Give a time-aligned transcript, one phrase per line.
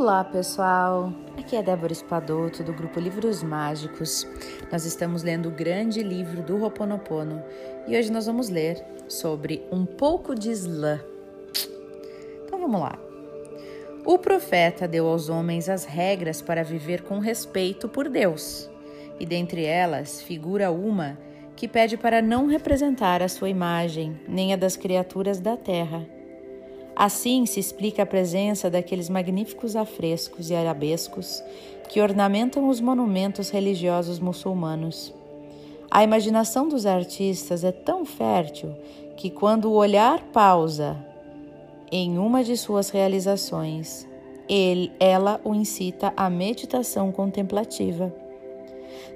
[0.00, 1.12] Olá, pessoal!
[1.36, 4.26] Aqui é Débora Espadoto, do grupo Livros Mágicos.
[4.72, 7.44] Nós estamos lendo o grande livro do Roponopono
[7.86, 10.98] e hoje nós vamos ler sobre um pouco de Islã.
[12.46, 12.98] Então vamos lá.
[14.06, 18.70] O profeta deu aos homens as regras para viver com respeito por Deus,
[19.18, 21.18] e dentre elas figura uma
[21.54, 26.08] que pede para não representar a sua imagem, nem a das criaturas da terra
[27.00, 31.42] Assim se explica a presença daqueles magníficos afrescos e arabescos
[31.88, 35.10] que ornamentam os monumentos religiosos muçulmanos.
[35.90, 38.74] A imaginação dos artistas é tão fértil
[39.16, 40.94] que, quando o olhar pausa
[41.90, 44.06] em uma de suas realizações,
[44.46, 48.14] ele, ela o incita à meditação contemplativa.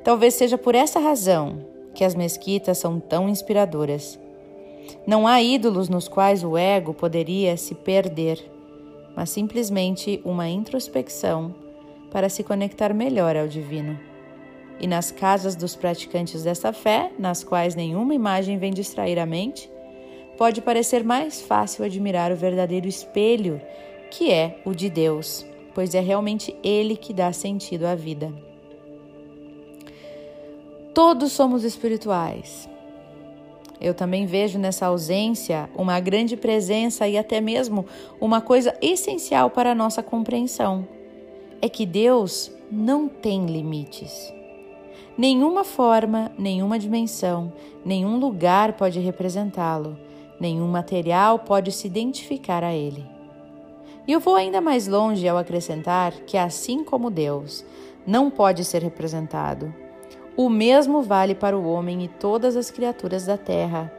[0.03, 1.59] Talvez seja por essa razão
[1.93, 4.19] que as mesquitas são tão inspiradoras.
[5.07, 8.43] Não há ídolos nos quais o ego poderia se perder,
[9.15, 11.55] mas simplesmente uma introspecção
[12.11, 13.99] para se conectar melhor ao divino.
[14.81, 19.71] E nas casas dos praticantes dessa fé, nas quais nenhuma imagem vem distrair a mente,
[20.37, 23.61] pode parecer mais fácil admirar o verdadeiro espelho,
[24.11, 28.33] que é o de Deus, pois é realmente Ele que dá sentido à vida.
[30.93, 32.69] Todos somos espirituais,
[33.81, 37.85] eu também vejo nessa ausência uma grande presença e até mesmo
[38.21, 40.87] uma coisa essencial para a nossa compreensão:
[41.61, 44.33] é que Deus não tem limites.
[45.17, 47.53] Nenhuma forma, nenhuma dimensão,
[47.85, 49.97] nenhum lugar pode representá-lo,
[50.41, 53.07] nenhum material pode se identificar a ele.
[54.07, 57.65] E eu vou ainda mais longe ao acrescentar que, assim como Deus
[58.07, 59.73] não pode ser representado,
[60.37, 63.93] o mesmo vale para o homem e todas as criaturas da terra.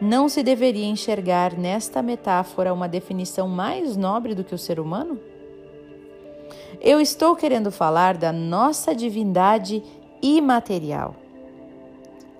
[0.00, 5.20] Não se deveria enxergar nesta metáfora uma definição mais nobre do que o ser humano?
[6.80, 9.82] Eu estou querendo falar da nossa divindade
[10.22, 11.14] imaterial.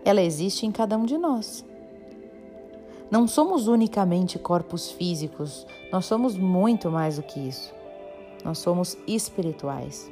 [0.04, 1.64] Ela existe em cada um de nós.
[3.10, 7.74] Não somos unicamente corpos físicos, nós somos muito mais do que isso.
[8.44, 10.10] Nós somos espirituais.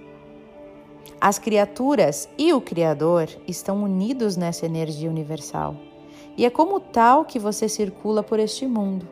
[1.20, 5.74] As criaturas e o Criador estão unidos nessa energia universal.
[6.36, 9.08] E é como tal que você circula por este mundo.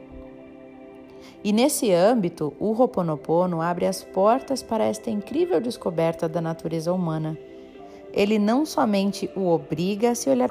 [1.42, 7.36] E nesse âmbito, o Ho'oponopono abre as portas para esta incrível descoberta da natureza humana.
[8.12, 10.50] Ele não somente o obriga a se olhar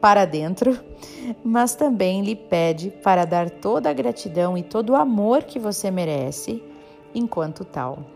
[0.00, 0.78] para dentro,
[1.42, 5.90] mas também lhe pede para dar toda a gratidão e todo o amor que você
[5.90, 6.62] merece
[7.14, 8.15] enquanto tal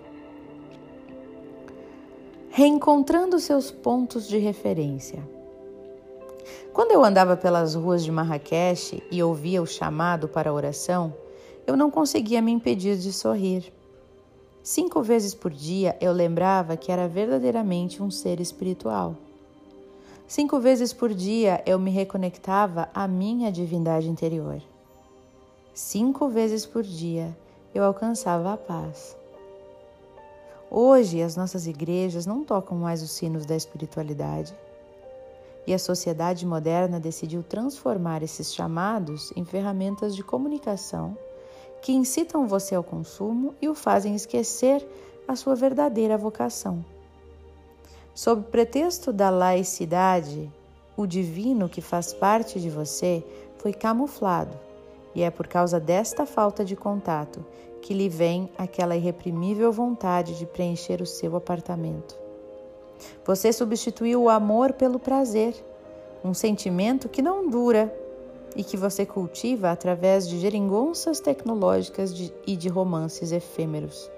[2.53, 5.22] reencontrando seus pontos de referência.
[6.72, 11.15] Quando eu andava pelas ruas de Marrakech e ouvia o chamado para a oração,
[11.65, 13.72] eu não conseguia me impedir de sorrir.
[14.65, 19.17] Cinco vezes por dia eu lembrava que era verdadeiramente um ser espiritual.
[20.27, 24.61] Cinco vezes por dia eu me reconectava à minha divindade interior.
[25.72, 27.37] Cinco vezes por dia
[27.72, 29.19] eu alcançava a paz.
[30.70, 34.54] Hoje, as nossas igrejas não tocam mais os sinos da espiritualidade.
[35.66, 41.19] E a sociedade moderna decidiu transformar esses chamados em ferramentas de comunicação
[41.82, 44.86] que incitam você ao consumo e o fazem esquecer
[45.26, 46.84] a sua verdadeira vocação.
[48.14, 50.50] Sob pretexto da laicidade,
[50.97, 53.25] o divino que faz parte de você
[53.58, 54.56] foi camuflado,
[55.15, 57.44] e é por causa desta falta de contato
[57.81, 62.19] que lhe vem aquela irreprimível vontade de preencher o seu apartamento.
[63.25, 65.54] Você substituiu o amor pelo prazer,
[66.22, 67.94] um sentimento que não dura
[68.54, 74.10] e que você cultiva através de geringonças tecnológicas de, e de romances efêmeros.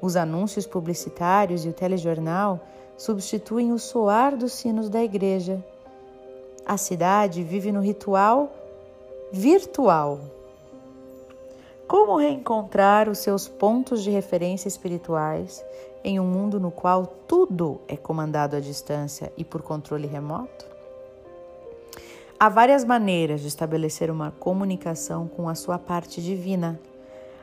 [0.00, 2.60] Os anúncios publicitários e o telejornal
[2.96, 5.62] substituem o soar dos sinos da igreja.
[6.64, 8.50] A cidade vive no ritual
[9.32, 10.20] virtual
[11.86, 15.64] como reencontrar os seus pontos de referência espirituais
[16.04, 20.66] em um mundo no qual tudo é comandado à distância e por controle remoto?
[22.38, 26.80] Há várias maneiras de estabelecer uma comunicação com a sua parte divina.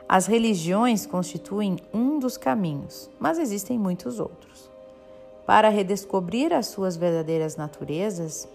[0.08, 4.70] As religiões constituem um dos caminhos, mas existem muitos outros.
[5.46, 8.48] Para redescobrir as suas verdadeiras naturezas,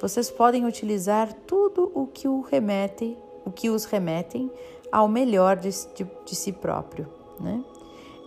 [0.00, 4.50] vocês podem utilizar tudo o que o remete, o que os remetem
[4.90, 7.06] ao melhor de, de, de si próprio.
[7.38, 7.62] Né?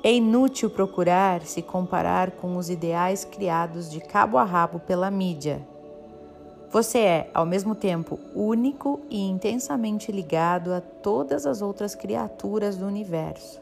[0.03, 5.67] É inútil procurar se comparar com os ideais criados de cabo a rabo pela mídia.
[6.69, 12.85] Você é, ao mesmo tempo, único e intensamente ligado a todas as outras criaturas do
[12.85, 13.59] universo.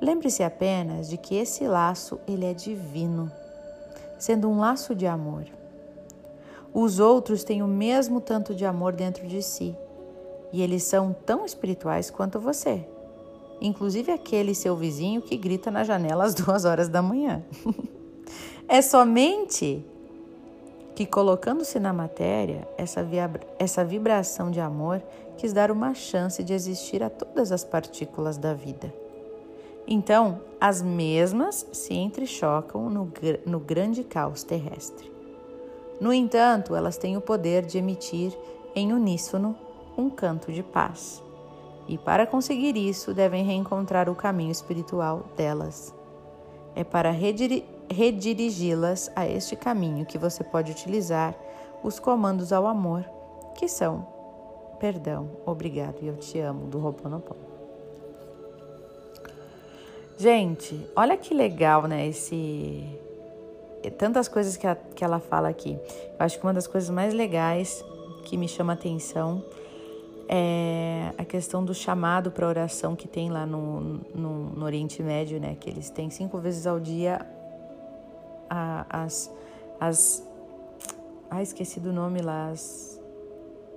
[0.00, 3.30] Lembre-se apenas de que esse laço ele é divino,
[4.18, 5.44] sendo um laço de amor.
[6.74, 9.76] Os outros têm o mesmo tanto de amor dentro de si,
[10.52, 12.84] e eles são tão espirituais quanto você.
[13.60, 17.44] Inclusive aquele seu vizinho que grita na janela às duas horas da manhã.
[18.66, 19.84] é somente
[20.96, 23.06] que colocando-se na matéria, essa,
[23.56, 25.00] essa vibração de amor
[25.36, 28.92] quis dar uma chance de existir a todas as partículas da vida.
[29.86, 33.12] Então, as mesmas se entrechocam no,
[33.46, 35.13] no grande caos terrestre.
[36.00, 38.36] No entanto, elas têm o poder de emitir
[38.74, 39.56] em uníssono
[39.96, 41.22] um canto de paz.
[41.86, 45.94] E para conseguir isso, devem reencontrar o caminho espiritual delas.
[46.74, 51.34] É para redir redirigi-las a este caminho que você pode utilizar
[51.82, 53.04] os comandos ao amor,
[53.54, 54.06] que são
[54.84, 57.40] perdão, obrigado e eu te amo do Ho'oponopono.
[60.16, 62.06] Gente, olha que legal, né?
[62.06, 62.84] Esse
[63.90, 65.72] tantas coisas que, a, que ela fala aqui.
[65.72, 67.84] Eu acho que uma das coisas mais legais
[68.24, 69.42] que me chama atenção
[70.28, 75.38] é a questão do chamado para oração que tem lá no, no, no Oriente Médio,
[75.38, 75.56] né?
[75.58, 77.26] Que eles têm cinco vezes ao dia
[78.48, 79.30] a, as,
[79.78, 80.22] as.
[81.30, 82.48] Ah, esqueci do nome lá.
[82.50, 83.00] As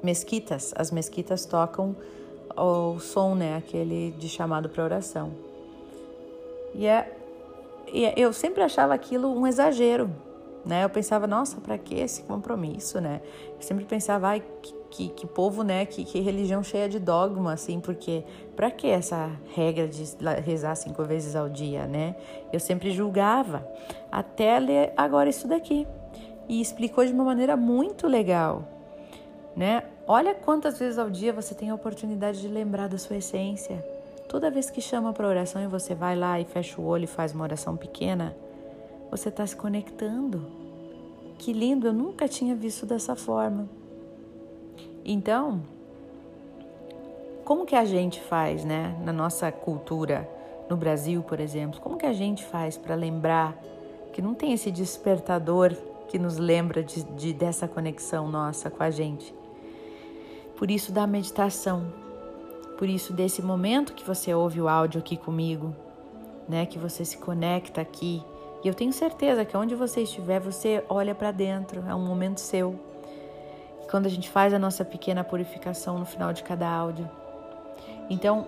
[0.01, 0.74] mesquitas.
[0.75, 1.95] As mesquitas tocam
[2.56, 3.57] o som, né?
[3.57, 5.31] Aquele de chamado para oração.
[6.75, 7.17] É, e é,
[8.16, 10.10] eu sempre achava aquilo um exagero,
[10.66, 10.84] né?
[10.84, 13.22] Eu pensava, nossa, para que esse compromisso, né?
[13.56, 15.86] Eu sempre pensava, ai, que, que, que povo, né?
[15.86, 18.24] Que, que, religião cheia de dogma, assim, porque
[18.56, 20.04] para que essa regra de
[20.44, 22.16] rezar cinco vezes ao dia, né?
[22.51, 23.68] Eu sempre julgava,
[24.12, 25.88] até ler agora isso daqui.
[26.50, 28.63] E explicou de uma maneira muito legal,
[29.56, 29.83] né?
[30.06, 33.97] Olha quantas vezes ao dia você tem a oportunidade de lembrar da sua essência.
[34.28, 37.08] Toda vez que chama para oração e você vai lá e fecha o olho e
[37.08, 38.36] faz uma oração pequena,
[39.10, 40.46] você está se conectando.
[41.38, 43.70] Que lindo, eu nunca tinha visto dessa forma.
[45.06, 45.62] Então,
[47.46, 50.30] como que a gente faz, né, na nossa cultura,
[50.70, 53.58] no Brasil, por exemplo, como que a gente faz para lembrar
[54.12, 55.74] que não tem esse despertador
[56.10, 59.34] que nos lembra de, de, dessa conexão nossa com a gente?
[60.58, 61.86] Por isso da meditação,
[62.78, 65.76] por isso desse momento que você ouve o áudio aqui comigo,
[66.48, 68.24] né, que você se conecta aqui.
[68.64, 72.40] E eu tenho certeza que onde você estiver, você olha para dentro, é um momento
[72.40, 72.80] seu
[73.90, 77.10] quando a gente faz a nossa pequena purificação no final de cada áudio.
[78.10, 78.46] Então,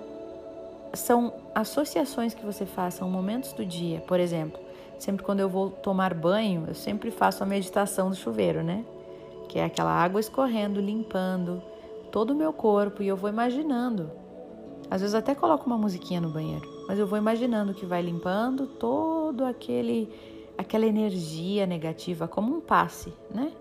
[0.94, 4.02] são associações que você faz, são momentos do dia.
[4.02, 4.60] Por exemplo,
[4.98, 8.84] sempre quando eu vou tomar banho, eu sempre faço a meditação do chuveiro, né?
[9.48, 11.62] Que é aquela água escorrendo, limpando
[12.12, 14.12] todo o meu corpo e eu vou imaginando.
[14.90, 18.66] Às vezes até coloco uma musiquinha no banheiro, mas eu vou imaginando que vai limpando
[18.66, 20.10] todo aquele
[20.58, 23.54] aquela energia negativa como um passe, né?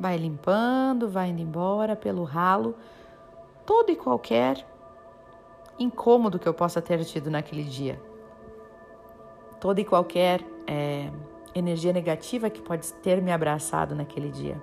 [0.00, 2.74] vai limpando, vai indo embora pelo ralo,
[3.66, 4.66] todo e qualquer
[5.78, 8.00] incômodo que eu possa ter tido naquele dia,
[9.60, 11.10] toda e qualquer é,
[11.54, 14.60] energia negativa que pode ter me abraçado naquele dia.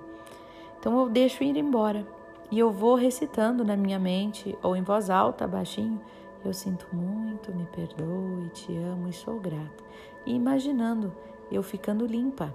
[0.80, 2.04] Então eu deixo ir embora
[2.50, 6.00] e eu vou recitando na minha mente ou em voz alta, baixinho.
[6.44, 9.84] Eu sinto muito, me perdoe, te amo e sou grata.
[10.24, 11.12] E imaginando
[11.50, 12.54] eu ficando limpa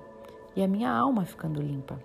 [0.55, 1.99] e a minha alma ficando limpa.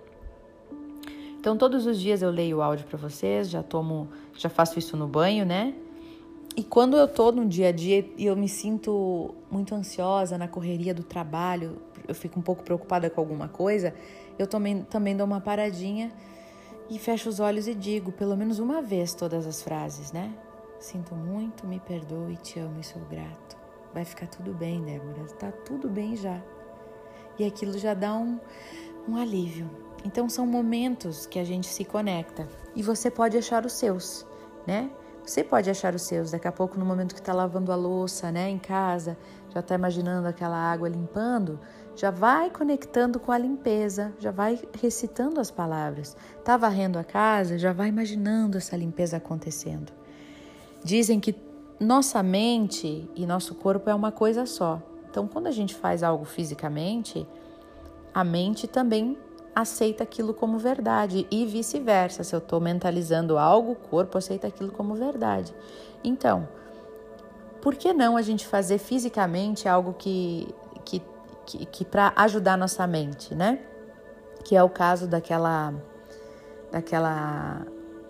[1.38, 4.96] Então todos os dias eu leio o áudio para vocês, já tomo, já faço isso
[4.96, 5.74] no banho, né?
[6.56, 10.48] E quando eu tô no dia a dia e eu me sinto muito ansiosa na
[10.48, 11.76] correria do trabalho,
[12.06, 13.94] eu fico um pouco preocupada com alguma coisa,
[14.36, 16.10] eu também, também dou uma paradinha
[16.88, 20.32] e fecho os olhos e digo pelo menos uma vez todas as frases, né?
[20.78, 23.56] Sinto muito, me perdoe, te amo e sou grato.
[23.92, 26.40] Vai ficar tudo bem, Débora, tá tudo bem já.
[27.38, 28.38] E aquilo já dá um,
[29.08, 29.68] um alívio.
[30.04, 34.26] Então são momentos que a gente se conecta e você pode achar os seus,
[34.66, 34.90] né?
[35.24, 38.32] Você pode achar os seus daqui a pouco no momento que está lavando a louça,
[38.32, 39.18] né, em casa,
[39.50, 41.60] já está imaginando aquela água limpando,
[41.98, 46.16] já vai conectando com a limpeza, já vai recitando as palavras.
[46.38, 49.92] Está varrendo a casa, já vai imaginando essa limpeza acontecendo.
[50.84, 51.34] Dizem que
[51.80, 54.80] nossa mente e nosso corpo é uma coisa só.
[55.10, 57.26] Então, quando a gente faz algo fisicamente,
[58.14, 59.18] a mente também
[59.52, 62.22] aceita aquilo como verdade e vice-versa.
[62.22, 65.52] Se eu estou mentalizando algo, o corpo aceita aquilo como verdade.
[66.04, 66.46] Então,
[67.60, 71.02] por que não a gente fazer fisicamente algo que, que,
[71.48, 73.58] que, que para ajudar nossa mente, né?
[74.44, 75.72] Que é o caso daquela,
[76.70, 77.66] daquela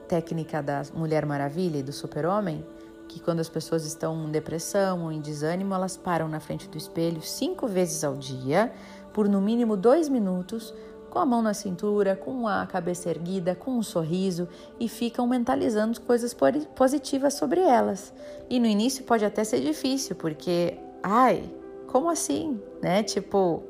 [0.09, 2.67] técnica da Mulher Maravilha e do Super-Homem,
[3.07, 6.77] que quando as pessoas estão em depressão ou em desânimo, elas param na frente do
[6.77, 8.73] espelho cinco vezes ao dia,
[9.15, 10.75] por no mínimo dois minutos,
[11.09, 14.47] com a mão na cintura, com a cabeça erguida, com um sorriso
[14.79, 16.37] e ficam mentalizando coisas
[16.75, 18.13] positivas sobre elas.
[18.51, 21.51] E no início pode até ser difícil, porque, ai,
[21.89, 22.61] como assim?
[22.81, 23.03] Né?
[23.03, 23.63] Tipo,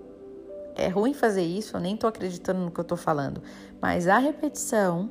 [0.74, 3.42] é ruim fazer isso, eu nem tô acreditando no que eu tô falando.
[3.80, 5.10] Mas a repetição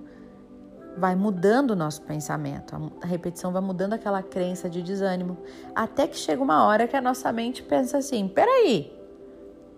[0.97, 5.37] vai mudando o nosso pensamento, a repetição vai mudando aquela crença de desânimo,
[5.75, 8.91] até que chega uma hora que a nossa mente pensa assim: peraí,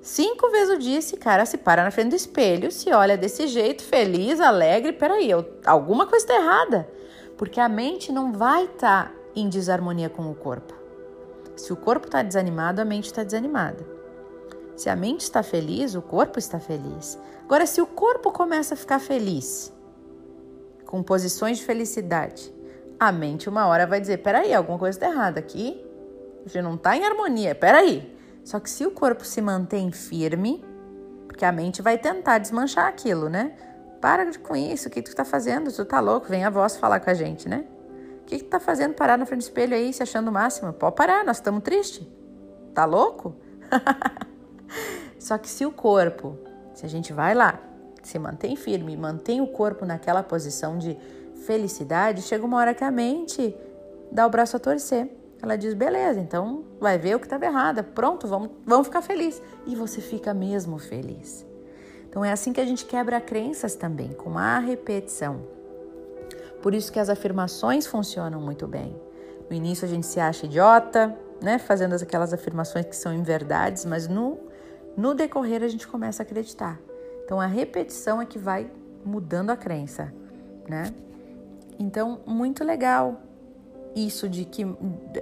[0.01, 3.47] cinco vezes o dia esse cara se para na frente do espelho, se olha desse
[3.47, 6.87] jeito, feliz, alegre, peraí, eu, alguma coisa está errada,
[7.37, 10.78] porque a mente não vai estar tá em desarmonia com o corpo.
[11.59, 13.85] Se o corpo está desanimado, a mente está desanimada.
[14.77, 17.19] Se a mente está feliz, o corpo está feliz.
[17.43, 19.73] Agora, se o corpo começa a ficar feliz,
[20.85, 22.53] com posições de felicidade,
[22.97, 25.85] a mente uma hora vai dizer: peraí, alguma coisa está errada aqui.
[26.45, 28.17] Gente não está em harmonia, peraí.
[28.45, 30.63] Só que se o corpo se mantém firme,
[31.27, 33.51] porque a mente vai tentar desmanchar aquilo, né?
[33.99, 35.71] Para com isso, o que tu está fazendo?
[35.73, 36.27] Tu tá louco?
[36.27, 37.65] Vem a voz falar com a gente, né?
[38.29, 40.71] Que, que tá fazendo parar na frente do espelho aí, se achando o máximo?
[40.71, 42.07] Pode parar, nós estamos tristes.
[42.75, 43.35] Tá louco?
[45.17, 46.37] Só que se o corpo,
[46.75, 47.59] se a gente vai lá,
[48.03, 50.95] se mantém firme, mantém o corpo naquela posição de
[51.47, 53.55] felicidade, chega uma hora que a mente
[54.11, 55.09] dá o braço a torcer.
[55.41, 59.41] Ela diz: beleza, então vai ver o que estava errado, pronto, vamos, vamos ficar felizes.
[59.65, 61.43] E você fica mesmo feliz.
[62.07, 65.57] Então é assim que a gente quebra crenças também, com a repetição.
[66.61, 68.95] Por isso que as afirmações funcionam muito bem.
[69.49, 74.07] No início a gente se acha idiota, né, fazendo aquelas afirmações que são inverdades, mas
[74.07, 74.37] no,
[74.95, 76.79] no decorrer a gente começa a acreditar.
[77.23, 78.69] Então a repetição é que vai
[79.05, 80.13] mudando a crença,
[80.67, 80.93] né?
[81.79, 83.21] Então, muito legal
[83.95, 84.65] isso de que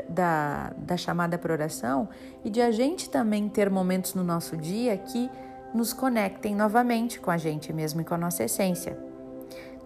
[0.10, 2.10] da, da chamada para oração
[2.44, 5.30] e de a gente também ter momentos no nosso dia que
[5.74, 8.98] nos conectem novamente com a gente mesmo e com a nossa essência.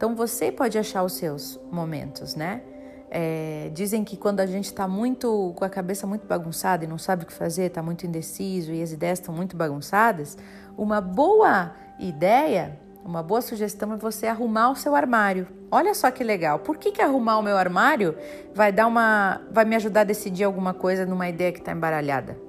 [0.02, 2.64] Então você pode achar os seus momentos, né?
[3.12, 6.98] É, dizem que quando a gente está muito com a cabeça muito bagunçada e não
[6.98, 10.40] sabe o que fazer, está muito indeciso e as ideias estão muito bagunçadas,
[10.76, 15.46] uma boa ideia, uma boa sugestão é você arrumar o seu armário.
[15.70, 16.58] Olha só que legal.
[16.58, 18.18] Por que, que arrumar o meu armário
[18.56, 22.40] vai dar uma, vai me ajudar a decidir alguma coisa numa ideia que está embaralhada?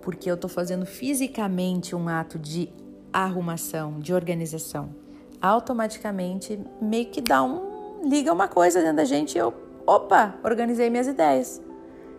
[0.00, 2.68] Porque eu estou fazendo fisicamente um ato de
[3.12, 5.01] arrumação, de organização.
[5.42, 7.72] Automaticamente meio que dá um
[8.04, 9.54] liga uma coisa dentro da gente e eu,
[9.86, 11.60] opa, organizei minhas ideias.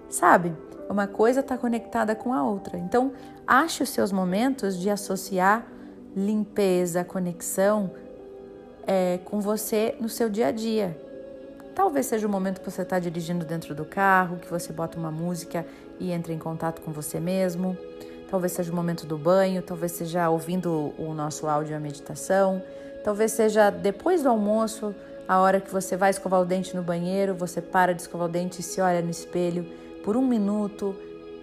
[0.10, 0.56] Sabe?
[0.89, 2.77] Uma coisa está conectada com a outra.
[2.77, 3.13] Então,
[3.48, 5.65] ache os seus momentos de associar
[6.15, 7.92] limpeza, conexão
[8.86, 10.98] é, com você no seu dia a dia.
[11.74, 15.12] Talvez seja o momento que você está dirigindo dentro do carro, que você bota uma
[15.12, 15.65] música
[16.00, 17.75] e entra em contato com você mesmo.
[18.30, 22.62] Talvez seja o momento do banho, talvez seja ouvindo o nosso áudio a meditação.
[23.03, 24.95] Talvez seja depois do almoço,
[25.27, 28.31] a hora que você vai escovar o dente no banheiro, você para de escovar o
[28.31, 29.65] dente e se olha no espelho
[30.03, 30.95] por um minuto,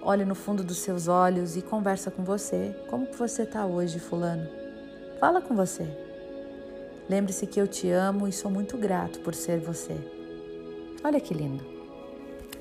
[0.02, 2.74] olha no fundo dos seus olhos e conversa com você.
[2.88, 4.48] Como que você está hoje, fulano?
[5.18, 5.86] Fala com você.
[7.08, 9.96] Lembre-se que eu te amo e sou muito grato por ser você.
[11.02, 11.64] Olha que lindo.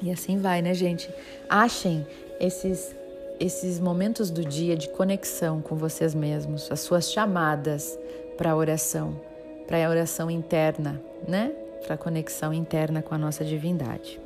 [0.02, 1.14] E assim vai, né, gente?
[1.50, 2.06] Achem
[2.40, 2.96] esses
[3.40, 7.98] esses momentos do dia de conexão com vocês mesmos, as suas chamadas
[8.40, 9.20] para a oração,
[9.68, 11.52] para a oração interna, né?
[11.86, 14.18] Para a conexão interna com a nossa divindade.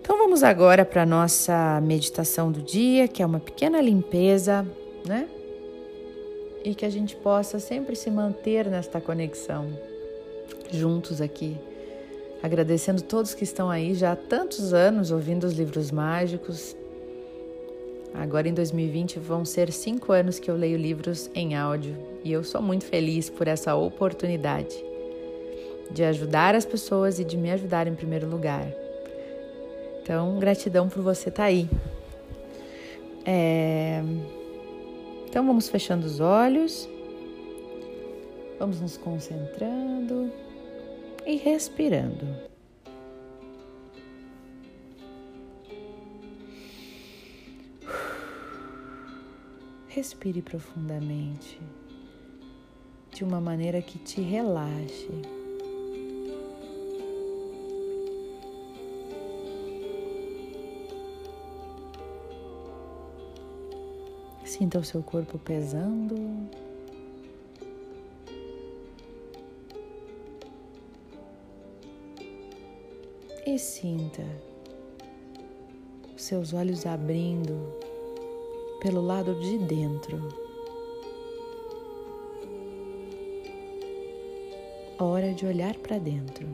[0.00, 4.64] Então vamos agora para a nossa meditação do dia, que é uma pequena limpeza,
[5.04, 5.28] né?
[6.64, 9.76] E que a gente possa sempre se manter nesta conexão
[10.70, 11.58] juntos aqui,
[12.40, 16.76] agradecendo todos que estão aí já há tantos anos ouvindo os livros mágicos.
[18.14, 22.42] Agora em 2020 vão ser cinco anos que eu leio livros em áudio e eu
[22.42, 24.74] sou muito feliz por essa oportunidade
[25.90, 28.66] de ajudar as pessoas e de me ajudar em primeiro lugar.
[30.02, 31.68] Então, gratidão por você estar tá aí.
[33.24, 34.02] É...
[35.28, 36.88] Então, vamos fechando os olhos,
[38.58, 40.32] vamos nos concentrando
[41.26, 42.26] e respirando.
[49.98, 51.58] Respire profundamente,
[53.10, 55.10] de uma maneira que te relaxe.
[64.44, 66.14] Sinta o seu corpo pesando.
[73.44, 74.22] e sinta
[76.14, 77.87] os seus olhos abrindo
[78.80, 80.28] pelo lado de dentro.
[84.98, 86.46] Hora de olhar para dentro.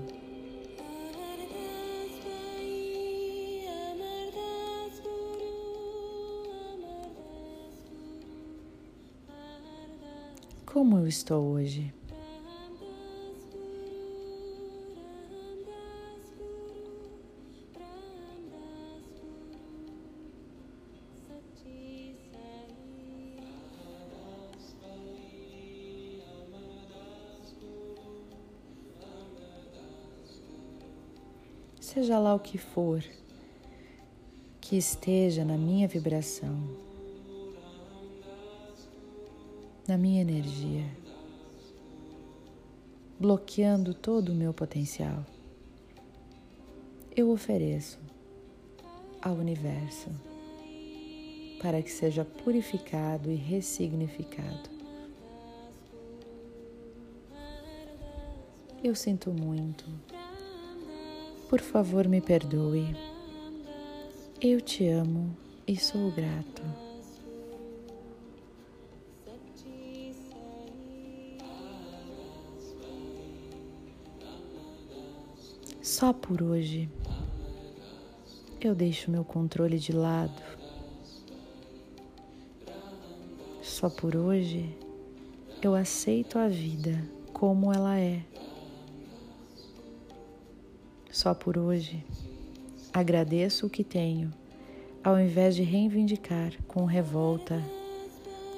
[10.67, 11.93] Como eu estou hoje?
[31.95, 33.05] Seja lá o que for
[34.61, 36.59] que esteja na minha vibração,
[39.87, 40.85] na minha energia,
[43.17, 45.25] bloqueando todo o meu potencial.
[47.15, 48.01] Eu ofereço
[49.23, 50.11] ao universo
[51.63, 54.69] para que seja purificado e ressignificado.
[58.83, 60.14] Eu sinto muito.
[61.55, 62.97] Por favor, me perdoe.
[64.41, 65.37] Eu te amo
[65.69, 66.63] e sou grato.
[75.81, 76.91] Só por hoje
[78.61, 80.43] eu deixo meu controle de lado.
[83.63, 84.77] Só por hoje
[85.63, 88.25] eu aceito a vida como ela é.
[91.25, 92.05] Só por hoje
[92.93, 94.31] agradeço o que tenho,
[95.03, 97.65] ao invés de reivindicar com revolta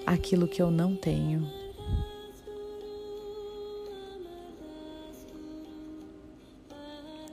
[0.05, 1.49] aquilo que eu não tenho.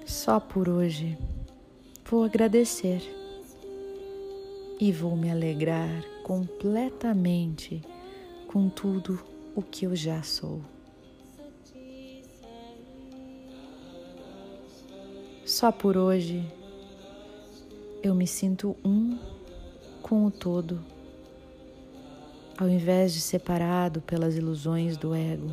[0.05, 1.17] Só por hoje
[2.05, 3.01] vou agradecer
[4.79, 7.81] e vou me alegrar completamente
[8.45, 9.19] com tudo
[9.55, 10.61] o que eu já sou.
[15.53, 16.43] Só por hoje
[18.01, 19.19] eu me sinto um
[20.01, 20.83] com o todo,
[22.57, 25.51] ao invés de separado pelas ilusões do ego.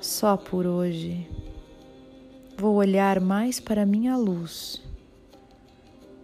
[0.00, 1.28] Só por hoje
[2.56, 4.80] vou olhar mais para minha luz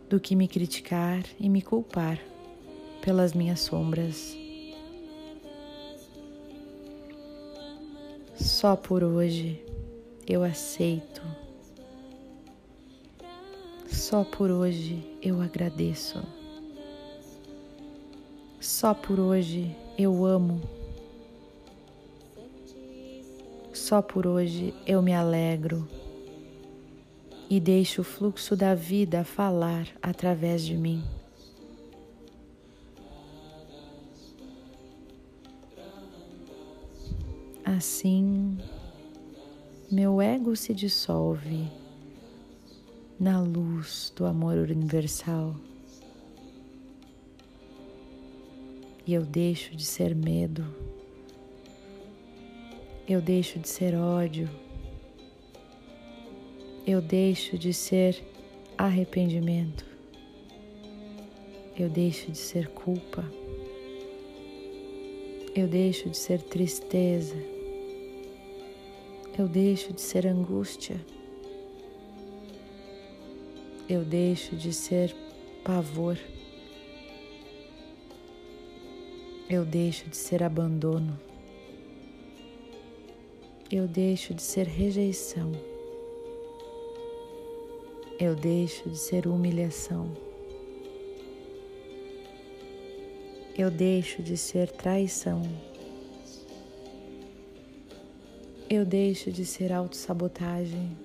[0.08, 2.20] do que me criticar e me culpar
[3.02, 4.43] pelas minhas sombras.
[8.64, 9.62] Só por hoje
[10.26, 11.20] eu aceito.
[13.86, 16.18] Só por hoje eu agradeço.
[18.58, 20.62] Só por hoje eu amo.
[23.74, 25.86] Só por hoje eu me alegro
[27.50, 31.04] e deixo o fluxo da vida falar através de mim.
[37.76, 38.56] Assim,
[39.90, 41.68] meu ego se dissolve
[43.18, 45.56] na luz do amor universal.
[49.04, 50.64] E eu deixo de ser medo.
[53.08, 54.48] Eu deixo de ser ódio,
[56.86, 58.24] eu deixo de ser
[58.78, 59.84] arrependimento,
[61.76, 63.24] eu deixo de ser culpa,
[65.56, 67.53] eu deixo de ser tristeza,
[69.38, 71.00] eu deixo de ser angústia,
[73.88, 75.14] eu deixo de ser
[75.64, 76.18] pavor,
[79.48, 81.18] eu deixo de ser abandono.
[83.70, 85.50] Eu deixo de ser rejeição,
[88.20, 90.12] eu deixo de ser humilhação,
[93.56, 95.42] eu deixo de ser traição,
[98.68, 100.96] eu deixo de ser autossabotagem,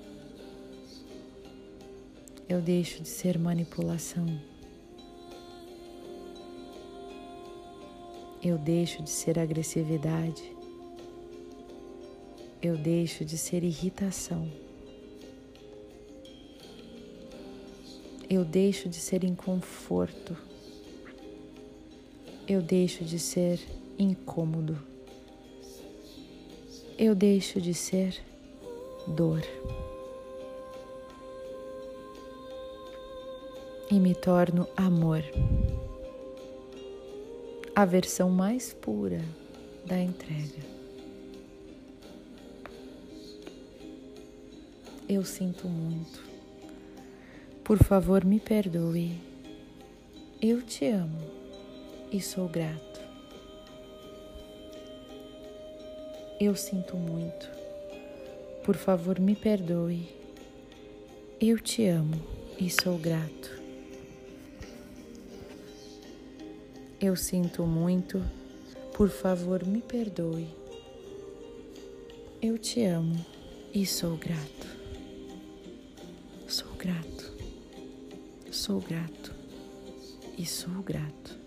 [2.48, 4.28] eu deixo de ser manipulação.
[8.41, 10.60] Eu deixo de ser agressividade
[12.62, 14.52] eu deixo de ser irritação.
[18.30, 20.36] Eu deixo de ser inconforto.
[22.45, 23.62] Eu deixo de ser
[23.98, 24.88] incômodo.
[27.02, 28.14] Eu deixo de ser
[29.08, 29.42] dor.
[33.90, 35.24] E me torno amor,
[37.74, 39.22] a versão mais pura
[39.86, 40.62] da entrega.
[45.08, 46.22] Eu sinto muito.
[47.64, 49.18] Por favor, me perdoe.
[50.42, 51.22] Eu te amo
[52.12, 52.88] e sou grato.
[56.39, 57.49] Eu sinto muito.
[58.63, 60.08] Por favor, me perdoe.
[61.41, 62.15] Eu te amo
[62.58, 63.60] e sou grato.
[67.02, 68.23] Eu sinto muito.
[68.93, 70.47] Por favor, me perdoe.
[72.41, 73.25] Eu te amo
[73.73, 74.67] e sou grato.
[76.47, 77.34] Sou grato.
[78.49, 79.36] Sou grato
[80.38, 81.38] e sou grato.